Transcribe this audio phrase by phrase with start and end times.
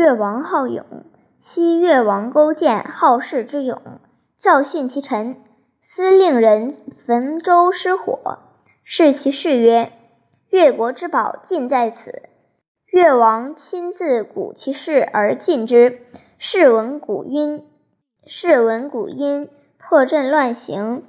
[0.00, 0.86] 越王好勇，
[1.40, 3.82] 昔越王勾践好事之勇，
[4.38, 5.36] 教训其臣，
[5.82, 6.72] 司令人
[7.04, 8.38] 焚舟失火，
[8.82, 9.92] 视其事曰
[10.48, 12.22] ：“越国之宝尽在此。”
[12.88, 16.00] 越王亲自鼓其士而进之，
[16.38, 17.66] 是闻鼓音，
[18.24, 21.02] 是闻鼓音，破阵乱行，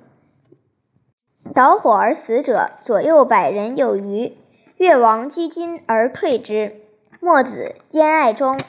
[1.55, 4.36] 导火而死者左右百人有余。
[4.76, 6.76] 越王击金而退之。
[7.21, 8.60] 墨子兼爱中。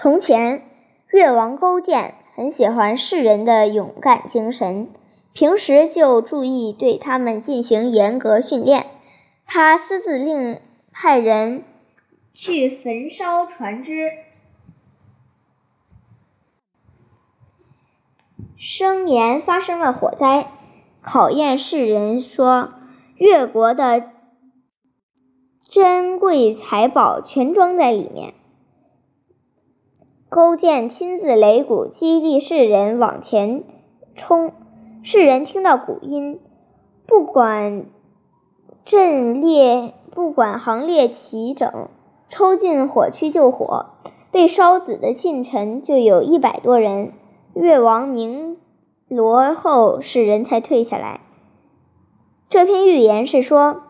[0.00, 0.62] 从前，
[1.08, 4.90] 越王勾践很喜欢士人的勇敢精神，
[5.32, 8.86] 平时就注意对他们进行严格训练。
[9.44, 10.60] 他私自令
[10.92, 11.64] 派人
[12.32, 14.12] 去焚烧船只，
[18.56, 20.46] 声言发生了火灾，
[21.02, 22.72] 考验世人说
[23.16, 24.12] 越国的
[25.60, 28.34] 珍贵财宝全装在里面。
[30.30, 33.64] 勾践亲自擂鼓，激励世人往前
[34.14, 34.52] 冲。
[35.02, 36.38] 世人听到鼓音，
[37.06, 37.86] 不管
[38.84, 41.88] 阵列，不管行列齐整，
[42.28, 43.86] 抽进火区救火。
[44.30, 47.14] 被烧死的近臣就有一百多人。
[47.54, 48.58] 越王鸣
[49.08, 51.20] 锣后，世人才退下来。
[52.50, 53.84] 这篇寓言是说，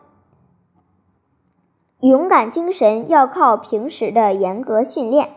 [1.98, 5.30] 勇敢精神要靠平时的严格训练。